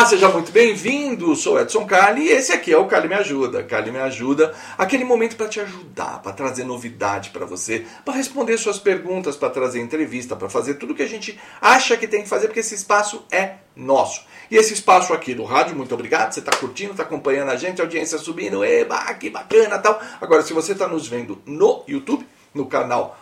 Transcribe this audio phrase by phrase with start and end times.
[0.00, 1.36] Olá, seja muito bem-vindo.
[1.36, 3.62] Sou Edson Carli e esse aqui é o Carli Me Ajuda.
[3.62, 8.56] Carli Me Ajuda, aquele momento para te ajudar, para trazer novidade para você, para responder
[8.56, 12.30] suas perguntas, para trazer entrevista, para fazer tudo que a gente acha que tem que
[12.30, 14.24] fazer, porque esse espaço é nosso.
[14.50, 16.32] E esse espaço aqui do rádio, muito obrigado.
[16.32, 20.00] Você está curtindo, está acompanhando a gente, a audiência subindo, eba, que bacana tal.
[20.18, 23.19] Agora, se você está nos vendo no YouTube, no canal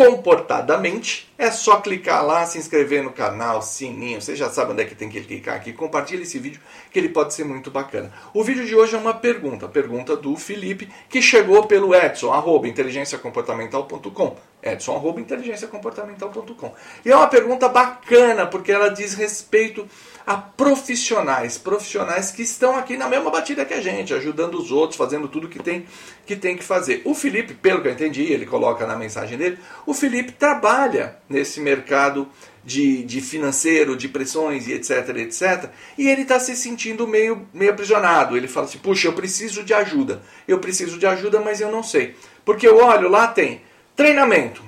[0.00, 4.86] comportadamente, é só clicar lá, se inscrever no canal, sininho, você já sabe onde é
[4.86, 6.58] que tem que clicar aqui, compartilha esse vídeo
[6.90, 8.10] que ele pode ser muito bacana.
[8.32, 12.66] O vídeo de hoje é uma pergunta, pergunta do Felipe, que chegou pelo Edson, arroba
[12.66, 16.74] inteligenciacomportamental.com, Edson, arroba inteligenciacomportamental.com.
[17.04, 19.86] E é uma pergunta bacana, porque ela diz respeito
[20.26, 24.96] a profissionais, profissionais que estão aqui na mesma batida que a gente, ajudando os outros,
[24.96, 25.86] fazendo tudo que tem
[26.30, 27.02] que tem que fazer.
[27.04, 29.58] O Felipe, pelo que eu entendi, ele coloca na mensagem dele,
[29.90, 32.28] o Felipe trabalha nesse mercado
[32.64, 37.72] de, de financeiro, de pressões e etc, etc, e ele está se sentindo meio, meio
[37.72, 38.36] aprisionado.
[38.36, 41.82] Ele fala assim, puxa, eu preciso de ajuda, eu preciso de ajuda, mas eu não
[41.82, 42.14] sei.
[42.44, 43.62] Porque eu olho, lá tem
[43.96, 44.62] treinamento,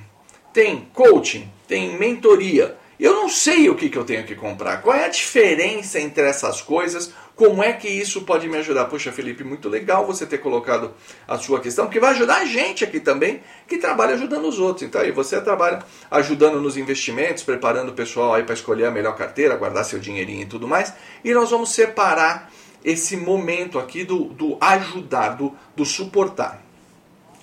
[0.53, 4.83] tem coaching, tem mentoria, eu não sei o que, que eu tenho que comprar.
[4.83, 7.13] Qual é a diferença entre essas coisas?
[7.43, 8.85] Como é que isso pode me ajudar?
[8.85, 10.95] Poxa, Felipe, muito legal você ter colocado
[11.27, 14.87] a sua questão, porque vai ajudar a gente aqui também, que trabalha ajudando os outros.
[14.87, 19.17] Então aí você trabalha ajudando nos investimentos, preparando o pessoal aí para escolher a melhor
[19.17, 20.95] carteira, guardar seu dinheirinho e tudo mais.
[21.25, 22.49] E nós vamos separar
[22.85, 26.63] esse momento aqui do, do ajudar, do, do suportar.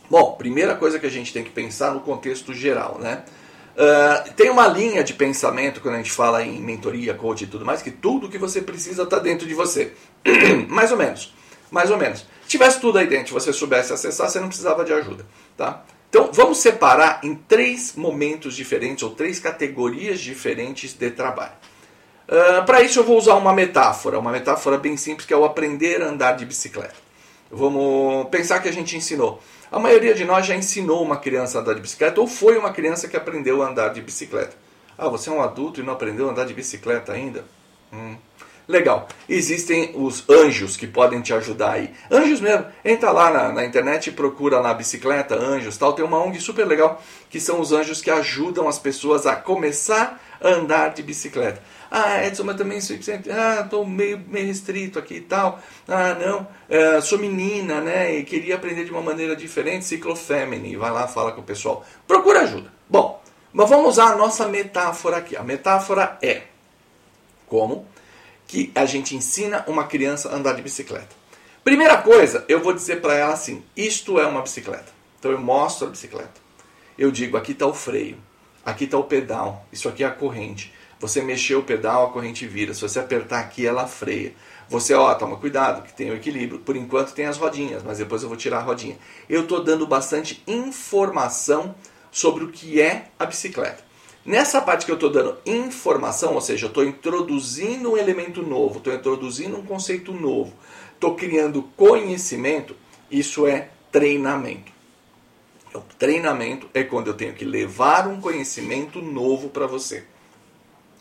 [0.10, 3.26] Bom, primeira coisa que a gente tem que pensar no contexto geral, né?
[3.80, 7.66] Uh, tem uma linha de pensamento quando a gente fala em mentoria, coach e tudo
[7.66, 9.94] mais, que tudo que você precisa está dentro de você.
[10.68, 11.34] mais ou menos.
[11.72, 12.20] Mais ou menos.
[12.42, 15.26] Se tivesse tudo aí dentro, você soubesse acessar, você não precisava de ajuda.
[15.56, 15.82] Tá?
[16.10, 21.54] Então vamos separar em três momentos diferentes ou três categorias diferentes de trabalho.
[22.28, 25.46] Uh, Para isso eu vou usar uma metáfora, uma metáfora bem simples que é o
[25.46, 27.09] aprender a andar de bicicleta.
[27.52, 29.42] Vamos pensar que a gente ensinou.
[29.72, 32.72] A maioria de nós já ensinou uma criança a andar de bicicleta ou foi uma
[32.72, 34.56] criança que aprendeu a andar de bicicleta.
[34.98, 37.46] Ah, você é um adulto e não aprendeu a andar de bicicleta ainda?
[37.92, 38.16] Hum.
[38.70, 39.08] Legal.
[39.28, 41.92] Existem os anjos que podem te ajudar aí.
[42.12, 42.68] Anjos mesmo.
[42.86, 45.94] Entra lá na, na, internet e procura lá bicicleta, anjos tal.
[45.94, 50.22] Tem uma ONG super legal que são os anjos que ajudam as pessoas a começar
[50.40, 51.60] a andar de bicicleta.
[51.90, 52.96] Ah, Edson, mas também sou
[53.32, 55.60] ah, estou meio, meio restrito aqui e tal.
[55.88, 58.18] Ah, não, é, sou menina, né?
[58.18, 60.76] E queria aprender de uma maneira diferente, ciclofemini.
[60.76, 61.84] Vai lá, fala com o pessoal.
[62.08, 62.72] Procura ajuda.
[62.88, 63.20] Bom,
[63.52, 65.36] mas vamos usar a nossa metáfora aqui.
[65.36, 66.44] A metáfora é
[67.48, 67.88] como
[68.50, 71.16] que a gente ensina uma criança a andar de bicicleta.
[71.64, 74.92] Primeira coisa, eu vou dizer para ela assim: isto é uma bicicleta.
[75.20, 76.34] Então eu mostro a bicicleta.
[76.98, 78.18] Eu digo: aqui está o freio,
[78.66, 80.74] aqui está o pedal, isso aqui é a corrente.
[81.00, 82.74] Você mexeu o pedal, a corrente vira.
[82.74, 84.34] Se você apertar aqui, ela freia.
[84.68, 86.60] Você, ó, toma cuidado, que tem o equilíbrio.
[86.60, 88.98] Por enquanto tem as rodinhas, mas depois eu vou tirar a rodinha.
[89.30, 91.74] Eu estou dando bastante informação
[92.12, 93.89] sobre o que é a bicicleta.
[94.30, 98.78] Nessa parte que eu estou dando informação, ou seja, eu estou introduzindo um elemento novo,
[98.78, 100.54] estou introduzindo um conceito novo,
[100.94, 102.76] estou criando conhecimento,
[103.10, 104.72] isso é treinamento.
[105.74, 110.04] O treinamento é quando eu tenho que levar um conhecimento novo para você.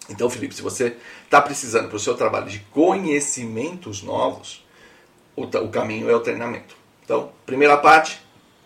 [0.09, 4.67] Então, Felipe, se você está precisando para o seu trabalho de conhecimentos novos,
[5.37, 6.75] o, o, caminho é o treinamento.
[7.05, 8.23] Então, primeira parte,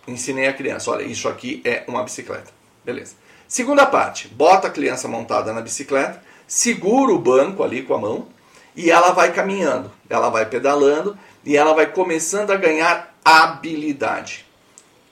[0.07, 2.53] ensinei a criança, olha, isso aqui é uma bicicleta.
[2.85, 3.22] Beleza.
[3.53, 8.29] Segunda parte, bota a criança montada na bicicleta, segura o banco ali com a mão
[8.75, 14.47] e ela vai caminhando, ela vai pedalando e ela vai começando a ganhar habilidade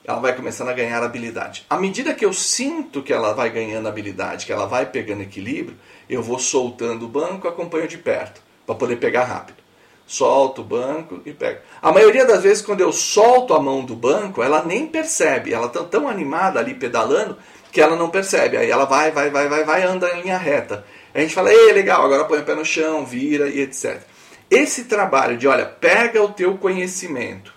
[0.03, 1.63] ela vai começando a ganhar habilidade.
[1.69, 5.77] À medida que eu sinto que ela vai ganhando habilidade, que ela vai pegando equilíbrio,
[6.09, 9.61] eu vou soltando o banco, acompanho de perto, para poder pegar rápido.
[10.07, 11.61] Solto o banco e pego.
[11.79, 15.53] A maioria das vezes, quando eu solto a mão do banco, ela nem percebe.
[15.53, 17.37] Ela está tão animada ali pedalando
[17.71, 18.57] que ela não percebe.
[18.57, 20.85] Aí ela vai, vai, vai, vai, vai, anda em linha reta.
[21.13, 24.01] Aí a gente fala, ei, legal, agora põe o pé no chão, vira e etc.
[24.49, 27.53] Esse trabalho de, olha, pega o teu conhecimento,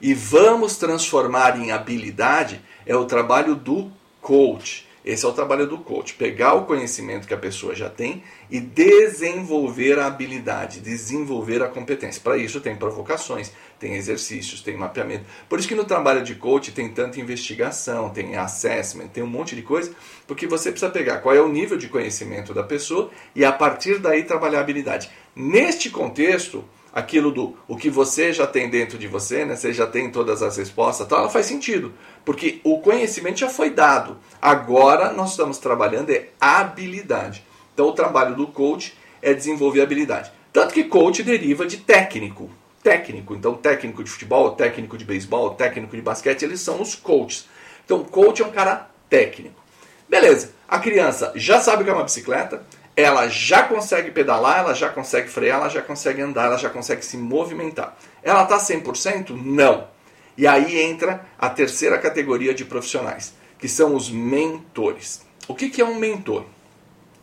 [0.00, 3.90] e vamos transformar em habilidade é o trabalho do
[4.20, 4.86] coach.
[5.04, 8.58] Esse é o trabalho do coach, pegar o conhecimento que a pessoa já tem e
[8.58, 12.22] desenvolver a habilidade, desenvolver a competência.
[12.22, 15.26] Para isso tem provocações, tem exercícios, tem mapeamento.
[15.46, 19.54] Por isso que no trabalho de coach tem tanta investigação, tem assessment, tem um monte
[19.54, 19.94] de coisa,
[20.26, 23.98] porque você precisa pegar qual é o nível de conhecimento da pessoa e a partir
[23.98, 25.10] daí trabalhar a habilidade.
[25.36, 29.56] Neste contexto, aquilo do o que você já tem dentro de você, né?
[29.56, 31.92] Você já tem todas as respostas, tal, ela faz sentido,
[32.24, 34.16] porque o conhecimento já foi dado.
[34.40, 37.44] Agora nós estamos trabalhando é habilidade.
[37.72, 40.30] Então o trabalho do coach é desenvolver habilidade.
[40.52, 42.48] Tanto que coach deriva de técnico.
[42.80, 47.48] Técnico, então técnico de futebol, técnico de beisebol, técnico de basquete, eles são os coaches.
[47.84, 49.60] Então coach é um cara técnico.
[50.08, 52.62] Beleza, a criança já sabe o que é uma bicicleta,
[52.96, 57.04] ela já consegue pedalar, ela já consegue frear, ela já consegue andar, ela já consegue
[57.04, 57.96] se movimentar.
[58.22, 59.30] Ela está 100%?
[59.30, 59.88] Não.
[60.36, 65.24] E aí entra a terceira categoria de profissionais, que são os mentores.
[65.48, 66.44] O que, que é um mentor?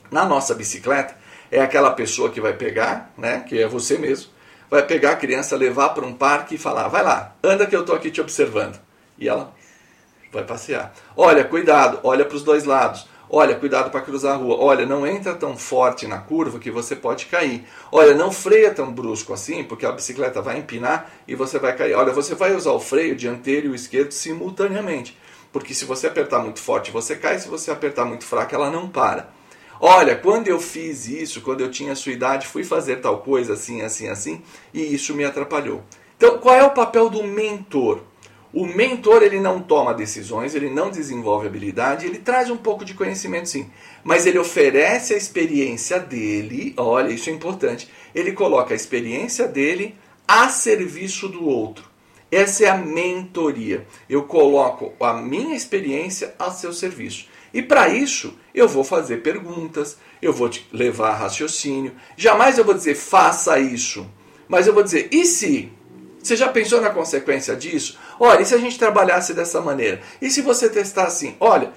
[0.09, 1.15] Na nossa bicicleta,
[1.49, 4.31] é aquela pessoa que vai pegar, né, que é você mesmo,
[4.69, 7.81] vai pegar a criança, levar para um parque e falar: vai lá, anda que eu
[7.81, 8.79] estou aqui te observando.
[9.17, 9.53] E ela
[10.31, 10.93] vai passear.
[11.15, 13.05] Olha, cuidado, olha para os dois lados.
[13.33, 14.57] Olha, cuidado para cruzar a rua.
[14.59, 17.63] Olha, não entra tão forte na curva que você pode cair.
[17.89, 21.93] Olha, não freia tão brusco assim, porque a bicicleta vai empinar e você vai cair.
[21.93, 25.17] Olha, você vai usar o freio dianteiro e o esquerdo simultaneamente.
[25.49, 27.39] Porque se você apertar muito forte, você cai.
[27.39, 29.29] Se você apertar muito fraco, ela não para.
[29.79, 33.53] Olha, quando eu fiz isso, quando eu tinha a sua idade, fui fazer tal coisa
[33.53, 34.41] assim, assim, assim,
[34.73, 35.81] e isso me atrapalhou.
[36.17, 38.01] Então, qual é o papel do mentor?
[38.53, 42.93] O mentor ele não toma decisões, ele não desenvolve habilidade, ele traz um pouco de
[42.93, 43.69] conhecimento sim,
[44.03, 47.89] mas ele oferece a experiência dele, olha, isso é importante.
[48.13, 49.95] Ele coloca a experiência dele
[50.27, 51.89] a serviço do outro.
[52.29, 53.85] Essa é a mentoria.
[54.09, 57.27] Eu coloco a minha experiência a seu serviço.
[57.53, 61.93] E para isso, eu vou fazer perguntas, eu vou te levar a raciocínio.
[62.15, 64.09] Jamais eu vou dizer faça isso,
[64.47, 65.71] mas eu vou dizer e se?
[66.21, 67.97] Você já pensou na consequência disso?
[68.19, 70.01] Olha, e se a gente trabalhasse dessa maneira?
[70.21, 71.35] E se você testar assim?
[71.39, 71.71] Olha,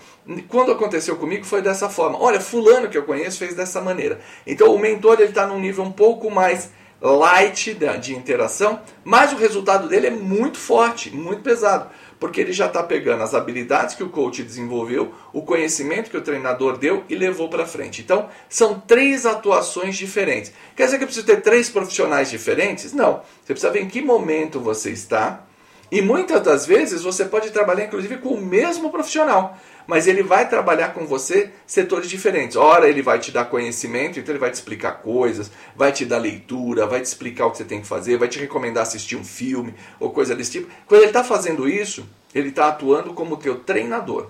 [0.49, 2.19] quando aconteceu comigo foi dessa forma.
[2.21, 4.21] Olha, fulano que eu conheço fez dessa maneira.
[4.47, 6.71] Então o mentor ele está num nível um pouco mais
[7.01, 11.91] light de interação, mas o resultado dele é muito forte, muito pesado
[12.25, 16.23] porque ele já está pegando as habilidades que o coach desenvolveu, o conhecimento que o
[16.23, 18.01] treinador deu e levou para frente.
[18.01, 20.51] Então, são três atuações diferentes.
[20.75, 22.95] Quer dizer que eu preciso ter três profissionais diferentes?
[22.95, 23.21] Não.
[23.45, 25.45] Você precisa ver em que momento você está.
[25.93, 30.49] E muitas das vezes você pode trabalhar, inclusive, com o mesmo profissional mas ele vai
[30.49, 32.57] trabalhar com você setores diferentes.
[32.57, 36.19] Ora, ele vai te dar conhecimento, então ele vai te explicar coisas, vai te dar
[36.19, 39.25] leitura, vai te explicar o que você tem que fazer, vai te recomendar assistir um
[39.25, 40.71] filme ou coisa desse tipo.
[40.87, 44.29] Quando ele está fazendo isso, ele está atuando como teu treinador.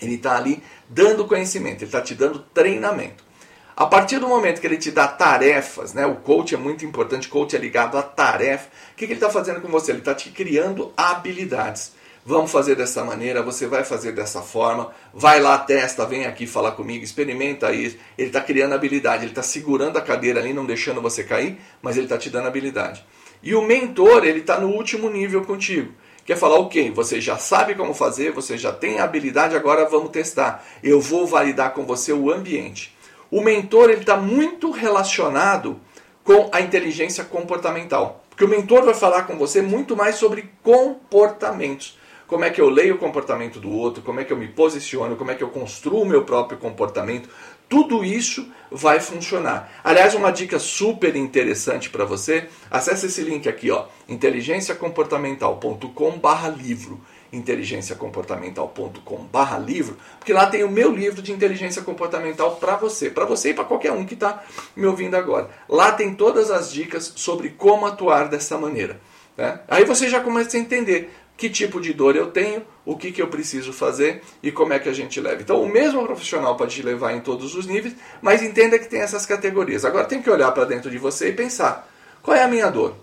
[0.00, 3.30] Ele está ali dando conhecimento, ele está te dando treinamento.
[3.76, 7.28] A partir do momento que ele te dá tarefas, né, o coach é muito importante,
[7.28, 8.68] o coach é ligado à tarefa.
[8.92, 9.92] O que, que ele está fazendo com você?
[9.92, 11.92] Ele está te criando habilidades.
[12.30, 14.92] Vamos fazer dessa maneira, você vai fazer dessa forma.
[15.12, 17.96] Vai lá, testa, vem aqui falar comigo, experimenta isso.
[18.16, 21.96] Ele está criando habilidade, ele está segurando a cadeira ali, não deixando você cair, mas
[21.96, 23.04] ele está te dando habilidade.
[23.42, 25.92] E o mentor, ele está no último nível contigo.
[26.24, 30.10] Quer falar, ok, você já sabe como fazer, você já tem a habilidade, agora vamos
[30.10, 30.64] testar.
[30.84, 32.96] Eu vou validar com você o ambiente.
[33.28, 35.80] O mentor ele está muito relacionado
[36.22, 38.24] com a inteligência comportamental.
[38.30, 41.98] Porque o mentor vai falar com você muito mais sobre comportamentos
[42.30, 45.16] como é que eu leio o comportamento do outro, como é que eu me posiciono,
[45.16, 47.28] como é que eu construo o meu próprio comportamento.
[47.68, 49.72] Tudo isso vai funcionar.
[49.82, 57.00] Aliás, uma dica super interessante para você, acesse esse link aqui, ó, inteligenciacomportamental.com/livro
[57.32, 63.50] inteligenciacomportamental.com/barra livro, porque lá tem o meu livro de inteligência comportamental para você, para você
[63.50, 64.42] e para qualquer um que está
[64.74, 65.48] me ouvindo agora.
[65.68, 69.00] Lá tem todas as dicas sobre como atuar dessa maneira.
[69.36, 69.60] Né?
[69.68, 73.22] Aí você já começa a entender que tipo de dor eu tenho, o que, que
[73.22, 75.40] eu preciso fazer e como é que a gente leva.
[75.40, 79.00] Então, o mesmo profissional pode te levar em todos os níveis, mas entenda que tem
[79.00, 79.86] essas categorias.
[79.86, 82.94] Agora, tem que olhar para dentro de você e pensar: qual é a minha dor?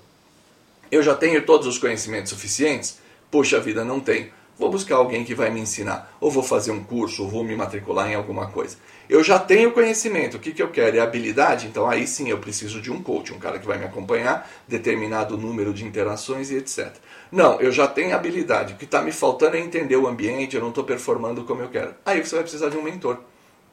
[0.91, 2.99] Eu já tenho todos os conhecimentos suficientes?
[3.31, 4.29] Poxa vida, não tenho.
[4.57, 7.55] Vou buscar alguém que vai me ensinar, ou vou fazer um curso, ou vou me
[7.55, 8.77] matricular em alguma coisa.
[9.07, 10.97] Eu já tenho conhecimento, o que, que eu quero?
[10.97, 11.67] É habilidade?
[11.67, 15.37] Então aí sim eu preciso de um coach, um cara que vai me acompanhar, determinado
[15.37, 16.91] número de interações e etc.
[17.31, 18.73] Não, eu já tenho habilidade.
[18.73, 21.69] O que está me faltando é entender o ambiente, eu não estou performando como eu
[21.69, 21.93] quero.
[22.03, 23.19] Aí você vai precisar de um mentor.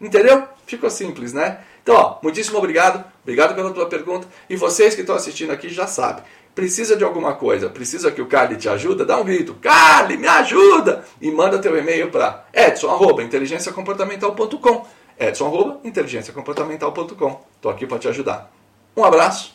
[0.01, 0.47] Entendeu?
[0.67, 1.61] Ficou simples, né?
[1.83, 3.05] Então, ó, muitíssimo obrigado.
[3.23, 4.27] Obrigado pela tua pergunta.
[4.51, 6.25] E vocês que estão assistindo aqui já sabem.
[6.55, 7.69] Precisa de alguma coisa?
[7.69, 9.05] Precisa que o Carly te ajude?
[9.05, 9.55] Dá um grito.
[9.55, 11.05] Carly, me ajuda!
[11.21, 14.87] E manda teu e-mail para edson.inteligenciacomportamental.com
[15.19, 18.51] edson.inteligenciacomportamental.com Estou aqui para te ajudar.
[18.97, 19.55] Um abraço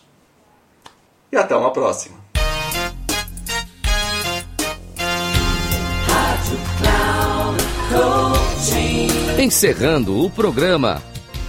[1.31, 2.17] e até uma próxima.
[9.37, 11.01] Encerrando o programa,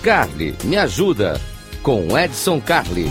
[0.02, 1.40] Carly me ajuda
[1.83, 3.11] com Edson Carli.